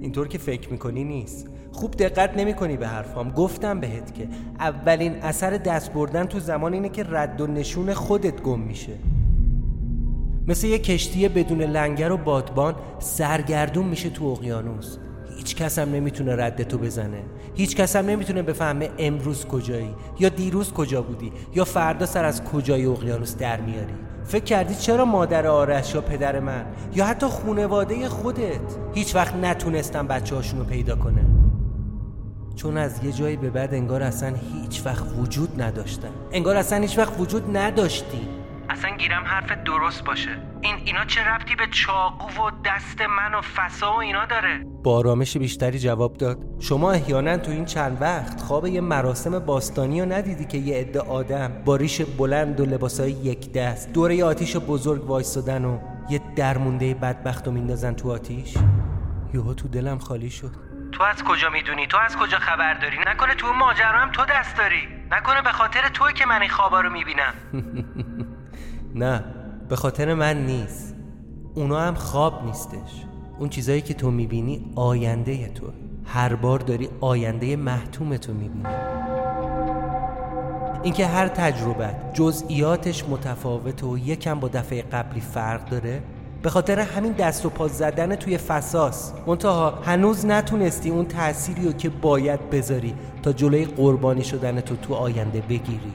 [0.00, 1.48] اینطور که فکر می‌کنی نیست.
[1.72, 3.30] خوب دقت نمی‌کنی به حرفام.
[3.30, 4.28] گفتم بهت که
[4.60, 8.92] اولین اثر دست بردن تو زمان اینه که رد و نشون خودت گم میشه.
[10.46, 14.98] مثل یه کشتی بدون لنگر و بادبان سرگردون میشه تو اقیانوس.
[15.36, 17.22] هیچ کس هم نمی‌تونه رد تو بزنه.
[17.54, 22.44] هیچ کس هم نمی‌تونه بفهمه امروز کجایی یا دیروز کجا بودی یا فردا سر از
[22.44, 23.94] کجای اقیانوس در میاری.
[24.24, 28.60] فکر کردی چرا مادر آرش یا پدر من یا حتی خونواده خودت
[28.94, 31.24] هیچ وقت نتونستن بچه رو پیدا کنه؟
[32.56, 36.08] چون از یه جایی به بعد انگار اصلا هیچ وقت وجود نداشتن.
[36.32, 38.28] انگار اصلا هیچ وقت وجود نداشتی.
[38.70, 40.38] اصلا گیرم حرف درست باشه.
[40.60, 44.96] این اینا چه ربطی به چاقو و دست من و فسا و اینا داره؟ با
[44.96, 46.38] آرامش بیشتری جواب داد.
[46.60, 51.00] شما احیانا تو این چند وقت خواب یه مراسم باستانی رو ندیدی که یه عده
[51.00, 55.78] آدم با ریش بلند و لباسای یک دست دوره یه آتیش بزرگ وایستادن و
[56.10, 58.54] یه درمونده بدبخت رو میندازن تو آتیش؟
[59.34, 60.50] یهو تو دلم خالی شد.
[60.92, 64.56] تو از کجا می‌دونی؟ تو از کجا خبر داری؟ نکنه تو ماجرا هم تو دست
[64.56, 64.88] داری.
[65.10, 67.34] نکنه به خاطر توی که من این خوابا رو می‌بینم.
[68.94, 69.24] نه
[69.68, 70.94] به خاطر من نیست.
[71.54, 73.04] اونا هم خواب نیستش.
[73.38, 75.66] اون چیزایی که تو می‌بینی آینده تو.
[76.04, 78.74] هر بار داری آینده محتوم تو می‌بینی.
[80.82, 86.02] اینکه هر تجربه جزئیاتش متفاوت و یکم با دفعه قبلی فرق داره
[86.42, 89.12] به خاطر همین دست و پا زدن توی فساس.
[89.26, 94.94] منتها هنوز نتونستی اون تأثیری رو که باید بذاری تا جلوی قربانی شدن تو تو
[94.94, 95.92] آینده بگیری.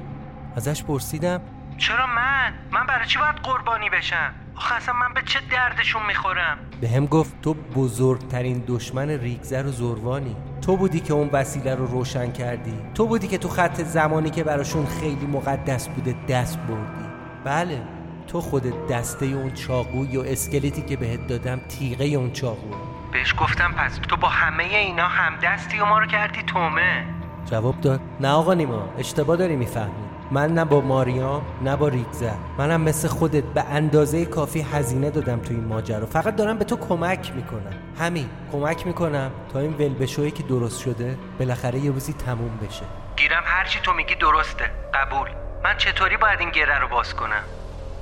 [0.55, 1.41] ازش پرسیدم
[1.79, 6.57] چرا من؟ من برای چی باید قربانی بشم؟ آخه اصلا من به چه دردشون می‌خورم؟
[6.81, 11.85] به هم گفت تو بزرگترین دشمن ریگزر و زروانی تو بودی که اون وسیله رو
[11.85, 17.05] روشن کردی تو بودی که تو خط زمانی که براشون خیلی مقدس بوده دست بردی
[17.45, 17.81] بله
[18.27, 22.75] تو خودت دسته اون چاقوی و اسکلتی که بهت دادم تیغه اون چاقو
[23.11, 27.05] بهش گفتم پس تو با همه اینا هم دستی و ما رو کردی تومه
[27.45, 32.33] جواب داد نه آقا نیما اشتباه داری می‌فهمی من نه با ماریام نه با ریگزر
[32.57, 36.05] منم مثل خودت به اندازه کافی هزینه دادم تو این ماجرا.
[36.05, 37.73] فقط دارم به تو کمک می‌کنم.
[37.99, 42.83] همین کمک می‌کنم تا این ولبشویی که درست شده بالاخره یه روزی تموم بشه.
[43.17, 44.71] گیرم هرچی تو میگی درسته.
[44.93, 45.27] قبول.
[45.63, 47.43] من چطوری باید این گره رو باز کنم؟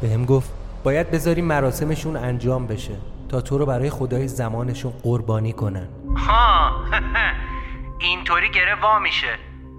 [0.02, 0.52] بهم گفت
[0.84, 2.96] باید بذاری مراسمشون انجام بشه
[3.30, 5.88] تا تو رو برای خدای زمانشون قربانی کنن.
[6.18, 6.72] ها
[8.00, 9.28] اینطوری گره وا میشه.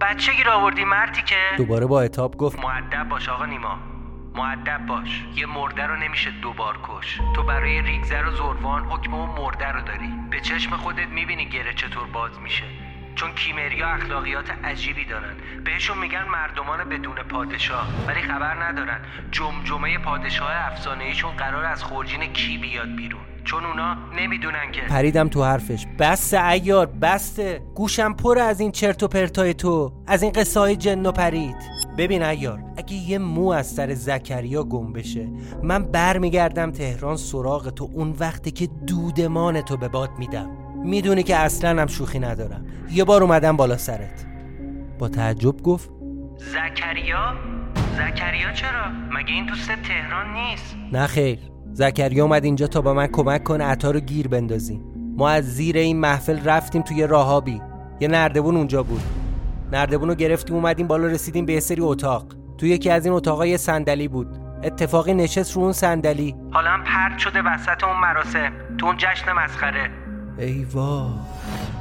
[0.00, 3.78] بچه گیر آوردی مرتی که دوباره با اتاب گفت معدب باش آقا نیما.
[4.34, 5.24] معدب باش.
[5.34, 7.18] یه مرده رو نمیشه دوبار کش.
[7.37, 10.12] تو برای ریگزر و زروان حکم اون مرده رو داری.
[10.30, 12.64] به چشم خودت می‌بینی گره چطور باز میشه.
[13.14, 15.37] چون کیمریا اخلاقیات عجیبی دارن.
[15.64, 17.88] بهشون میگن مردمان بدون پادشاه.
[18.06, 19.00] ولی خبر ندارن.
[19.30, 23.20] جمجمه پادشاه افسانه ایشون قرار از خورجین کی بیاد بیرون.
[23.50, 24.80] چون اونا نمی‌دونن که.
[24.80, 25.87] پریدم تو حرفش.
[25.98, 30.76] بسته ایار بسته گوشم پر از این چرت و پرتای تو از این قصه های
[30.76, 31.56] جن و پرید.
[31.98, 35.28] ببین ایار اگه یه مو از سر زکریا گم بشه
[35.62, 40.50] من برمیگردم تهران سراغ تو اون وقتی که دودمان تو به باد میدم.
[40.84, 42.66] می‌دونی که اصلا هم شوخی ندارم.
[42.90, 44.27] یه بار اومدم بالا سرت.
[44.98, 45.90] با تعجب گفت
[46.37, 47.35] زکریا؟
[47.92, 51.38] زکریا چرا؟ مگه این دوست تهران نیست؟ نه خیر.
[51.79, 54.85] زکریا اومد اینجا تا با من کمک کنه عطا رو گیر بندازیم.
[55.16, 57.62] ما از زیر این محفل رفتیم توی راهابی.
[58.00, 59.00] یه نردبون اونجا بود.
[59.72, 62.26] نردبون رو گرفتیم اومدیم بالا رسیدیم به یه سری اتاق.
[62.58, 64.26] تو یکی از این اتاقا یه صندلی بود.
[64.64, 66.35] اتفاقی نشست رو اون صندلی.
[66.52, 68.52] حالا هم پرد شده وسط اون مراسم.
[68.79, 69.90] تو اون جشن مسخره.
[70.38, 71.10] ای وا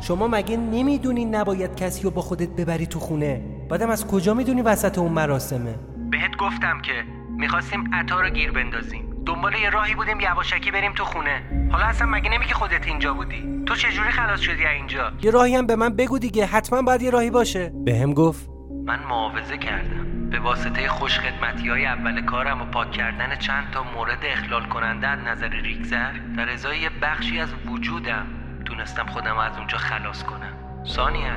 [0.01, 4.61] شما مگه نمی‌دونی نباید کسی رو با خودت ببری تو خونه؟ بعدم از کجا می‌دونی
[4.61, 5.75] وسط اون مراسمه؟
[6.11, 7.03] بهت گفتم که
[7.37, 9.06] می‌خواستیم عطا رو گیر بندازیم.
[9.27, 11.41] دنبال یه راهی بودیم یواشکی بریم تو خونه.
[11.71, 15.67] حالا اصلا مگه نمیگی خودت اینجا بودی؟ تو چجوری خلاص شدی اینجا؟ یه راهی هم
[15.67, 17.71] به من بگو دیگه حتما باید یه راهی باشه.
[17.85, 18.49] بهم گفت.
[18.85, 20.29] من معاوضه کردم.
[20.29, 25.19] به واسطه خوشخدمتی های اول کارم و پاک کردن چند تا مورد اخلال کننده از
[25.19, 28.27] نظر ریگزر در ازای یه بخشی از وجودم
[28.65, 30.83] تونستم خودم از اونجا خلاص کنم.
[30.85, 31.35] ثانیا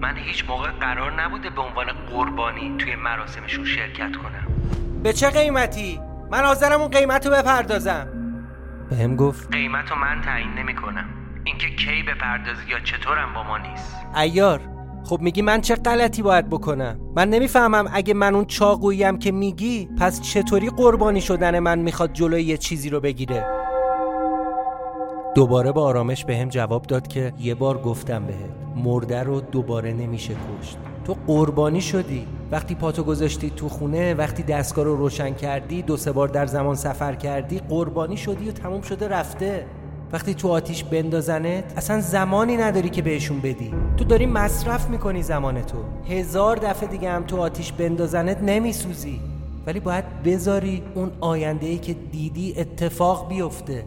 [0.00, 4.46] من هیچ موقع قرار نبوده به عنوان قربانی توی مراسمشون شرکت کنم.
[5.02, 8.08] به چه قیمتی؟ من حاضرم اون قیمت رو بپردازم.
[8.90, 9.52] بهم گفت.
[9.52, 11.08] قیمت رو من تعیین نمی کنم.
[11.44, 13.96] اینکه کی بپردازی یا چطورم با ما نیست.
[14.16, 14.60] ایار
[15.04, 19.88] خب میگی من چه غلطی باید بکنم؟ من نمی‌فهمم اگه من اون چاقوییم که میگی
[19.98, 23.46] پس چطوری قربانی شدن من می‌خواد جلوی یه چیزی رو بگیره؟
[25.34, 28.67] دوباره با آرامش به هم جواب داد که یه بار گفتم بهت.
[28.84, 30.78] مرده رو دوباره نمیشه کشت.
[31.04, 32.26] تو قربانی شدی.
[32.52, 36.74] وقتی پاتو گذاشتی تو خونه وقتی دستگاه رو روشن کردی دو سه بار در زمان
[36.74, 39.66] سفر کردی قربانی شدی و تموم شده رفته.
[40.12, 43.74] وقتی تو آتیش بندازنت اصلا زمانی نداری که بهشون بدی.
[43.96, 45.78] تو داری مصرف می‌کنی زمان تو.
[46.08, 49.20] هزار دفعه دیگه هم تو آتیش بندازنت نمیسوزی.
[49.66, 53.84] ولی باید بذاری اون آینده ای که دیدی اتفاق بیفته.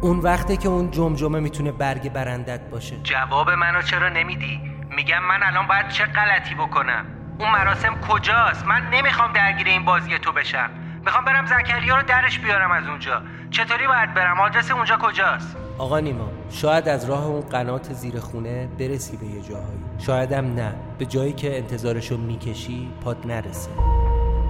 [0.00, 2.96] اون وقته که اون جمجمه می‌تونه برگ برندت باشه.
[3.02, 4.60] جواب منو چرا نمیدی؟
[4.96, 7.04] میگم من الان باید چه غلطی بکنم؟
[7.38, 10.70] اون مراسم کجاست؟ من نمی‌خوام درگیر این بازی تو بشم.
[11.04, 13.22] می‌خوام برم زکریا رو درش بیارم از اونجا.
[13.50, 18.66] چطوری باید برم؟ آدرس اونجا کجاست؟ آقا نیما شاید از راه اون قنات زیر خونه
[18.78, 19.78] برسی به یه جاهایی.
[19.98, 20.74] شایدم نه.
[20.98, 23.70] به جایی که انتظارشو می‌کشی پاد نرسه.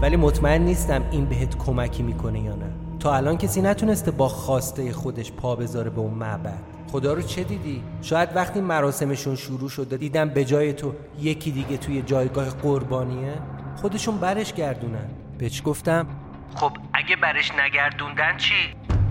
[0.03, 2.88] ولی مطمئن نیستم این بهت کمکی می‌کنه یا نه.
[3.01, 6.59] تا الان کسی نتونسته با خواسته خودش پا بذاره به اون معبد
[6.93, 11.77] خدا رو چه دیدی؟ شاید وقتی مراسمشون شروع شده دیدم به جای تو یکی دیگه
[11.77, 13.33] توی جایگاه قربانیه
[13.77, 16.07] خودشون برش گردونن بهش گفتم
[16.55, 18.55] خب اگه برش نگردوندن چی؟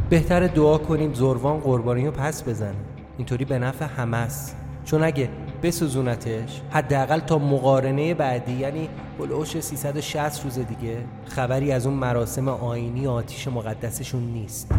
[0.09, 2.75] بهتر دعا کنیم زروان قربانی رو پس بزنه
[3.17, 5.29] اینطوری به نفع همه است چون اگه
[5.63, 13.07] بسوزونتش حداقل تا مقارنه بعدی یعنی بلوش 360 روز دیگه خبری از اون مراسم آینی
[13.07, 14.71] آتیش مقدسشون نیست.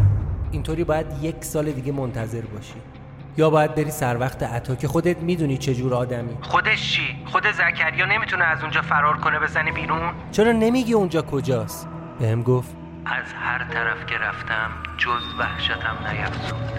[0.51, 2.73] اینطوری باید یک سال دیگه منتظر باشی.
[3.37, 6.37] یا باید بری سر وقت عطا که خودت می‌دونی چجور آدمی.
[6.41, 11.87] خودش چی؟ خود زکریا نمی‌تونه از اونجا فرار کنه بزنی بیرون؟ چرا نمیگی اونجا کجاست؟
[12.19, 12.75] بهم گفت.
[13.05, 16.69] از هر طرف که رفتم جز وحشتم نیفزود.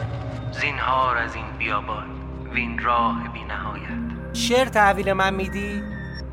[0.53, 2.20] زینهار از این بیابان.
[2.55, 5.83] وین راه بی نهایت شعر تحویل من میدی؟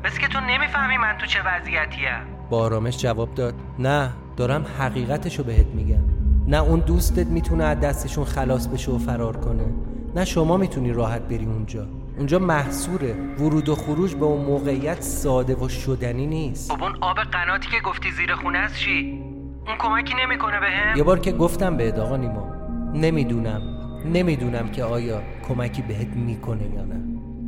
[0.04, 2.48] بس که تو نمی‌فهمی من تو چه وضعیتیم.
[2.50, 6.04] با آرامش جواب داد نه دارم حقیقتشو بهت میگم.
[6.46, 9.66] نه اون دوستت می‌تونه از دستشون خلاص بشه و فرار کنه.
[10.16, 11.86] نه شما می‌تونی راحت بری اونجا.
[12.16, 13.14] اونجا محصوره.
[13.38, 16.72] ورود و خروج به اون موقعیت ساده و شدنی نیست.
[16.72, 19.22] خب اون آب قناتی که گفتی زیر خونه است چی؟
[19.66, 22.52] اون کمکی نمی‌کنه بهم؟ یه بار که گفتم به آقا نیما.
[22.94, 23.77] نمی‌دونم.
[24.04, 27.02] نمی‌دونم که آیا کمکی بهت می‌کنه یا نه.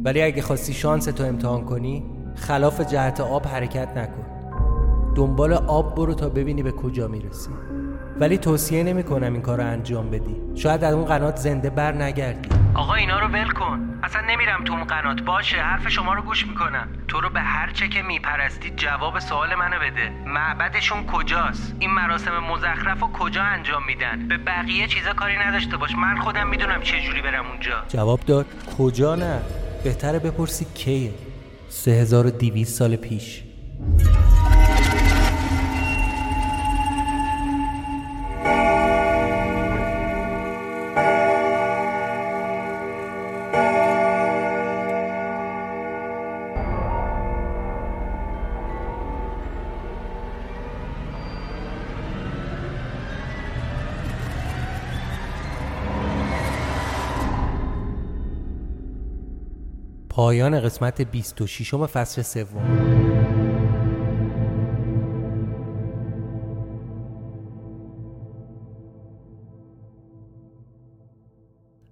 [0.04, 4.24] ولی اگه خواستی شانس تو امتحان کنی خلاف جهت آب حرکت نکن.
[5.14, 7.50] دنبال آب برو تا ببینی به کجا می‌رسی.
[8.20, 10.36] ولی توصیه نمی کنم این کار رو انجام بدی.
[10.54, 12.48] شاید از اون قنات زنده بر نگردی.
[12.74, 14.00] آقا اینا رو ول کن.
[14.02, 15.22] اصلا نمیرم تو اون قنات.
[15.22, 16.88] باشه حرف شما رو گوش می‌کنم.
[17.08, 20.10] تو رو به هر چه که میپرستی جواب سوال منو بده.
[20.26, 25.94] معبدشون کجاست؟ این مراسم مزخرف و کجا انجام میدن؟ به بقیه چیزا کاری نداشته باش.
[25.94, 27.82] من خودم می‌دونم چه جوری برم اونجا.
[27.88, 28.46] جواب داد
[28.78, 29.40] کجا نه؟
[29.84, 31.12] بهتره بپرسی کیه؟
[31.68, 33.42] 3200 سال پیش.
[60.30, 62.62] پایان قسمت 26 فصل سوم.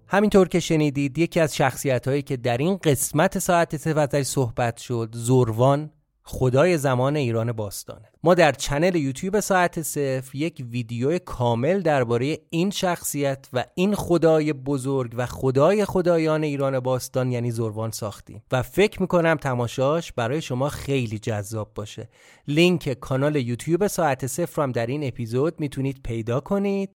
[0.08, 5.08] همینطور که شنیدید یکی از شخصیت هایی که در این قسمت ساعت سه صحبت شد
[5.12, 5.90] زروان
[6.30, 8.08] خدای زمان ایران باستانه.
[8.22, 14.52] ما در چنل یوتیوب ساعت صفر یک ویدیو کامل درباره این شخصیت و این خدای
[14.52, 18.42] بزرگ و خدای خدایان ایران باستان یعنی زروان ساختیم.
[18.52, 22.08] و فکر می‌کنم تماشاش برای شما خیلی جذاب باشه.
[22.48, 26.90] لینک کانال یوتیوب ساعت صفر هم در این اپیزود می‌تونید پیدا کنید.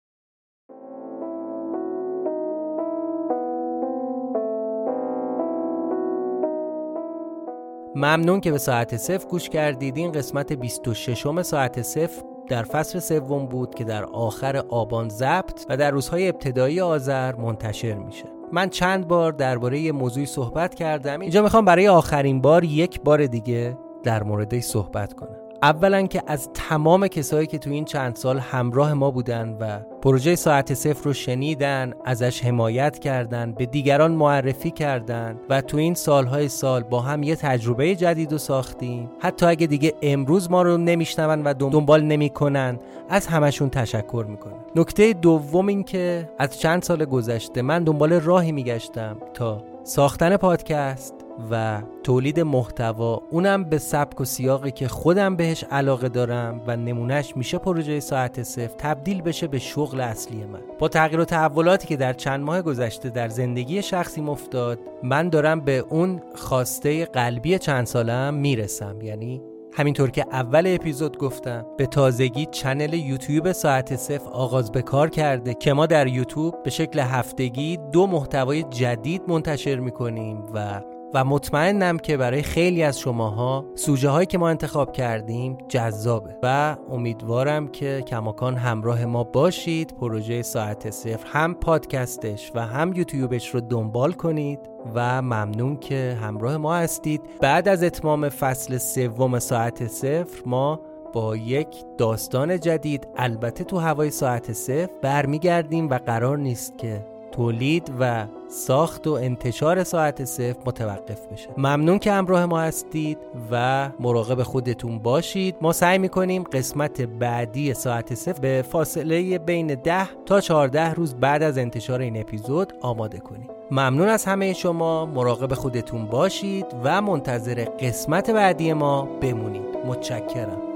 [7.95, 9.97] ممنون که به ساعت صفر گوش کردید.
[9.97, 15.65] این قسمت 26 م ساعت صفر در فصل سوم بود که در آخر آبان ضبط
[15.69, 18.25] و در روزهای ابتدایی آذر منتشر میشه.
[18.51, 21.19] من چند بار درباره موضوعی صحبت کردم.
[21.19, 25.42] اینجا می‌خوام برای آخرین بار یک بار دیگه در موردش صحبت کنم.
[25.63, 30.35] اولا که از تمام کسایی که تو این چند سال همراه ما بودن و پروژه
[30.35, 36.47] ساعت صفر رو شنیدن ازش حمایت کردن به دیگران معرفی کردن و تو این سالهای
[36.47, 39.09] سال با هم یه تجربه جدید رو ساختیم.
[39.19, 45.13] حتی اگه دیگه امروز ما رو نمیشنون و دنبال نمی‌کنن از همشون تشکر می‌کنن نکته
[45.13, 51.81] دوم این که از چند سال گذشته من دنبال راهی میگشتم تا ساختن پادکست و
[52.03, 57.57] تولید محتوا اونم به سبک و سیاقی که خودم بهش علاقه دارم و نمونهش میشه
[57.57, 60.61] پروژه ساعت صفر تبدیل بشه به شغل اصلی من.
[60.79, 65.59] با تغییر و تحولاتی که در چند ماه گذشته در زندگی شخصی افتاد من دارم
[65.59, 69.01] به اون خواسته قلبی چند سالم می‌رسم.
[69.01, 69.41] یعنی
[69.75, 75.53] همینطور که اول اپیزود گفتم به تازگی چنل یوتیوب ساعت صفر آغاز به کار کرده
[75.53, 80.81] که ما در یوتیوب به شکل هفتگی دو محتوای جدید منتشر می‌کنیم و
[81.13, 86.77] و مطمئنم که برای خیلی از شماها سوژه هایی که ما انتخاب کردیم جذابه و
[86.89, 89.95] امیدوارم که کماکان همراه ما باشید.
[89.97, 94.59] پروژه ساعت صفر هم پادکستش و هم یوتیوبش رو دنبال کنید
[94.95, 97.21] و ممنون که همراه ما هستید.
[97.41, 100.79] بعد از اتمام فصل سوم ساعت صفر ما
[101.13, 107.91] با یک داستان جدید البته تو هوای ساعت صفر برمیگردیم و قرار نیست که تولید
[107.99, 113.17] و ساخت و انتشار ساعت صفر متوقف بشه ممنون که همراه ما هستید
[113.51, 115.55] و مراقب خودتون باشید.
[115.61, 121.43] ما سعی می‌کنیم قسمت بعدی ساعت صفر به فاصله بین 10 تا 14 روز بعد
[121.43, 123.47] از انتشار این اپیزود آماده کنیم.
[123.71, 125.05] ممنون از همه شما.
[125.05, 129.77] مراقب خودتون باشید و منتظر قسمت بعدی ما بمونید.
[129.87, 130.72] متشکرم.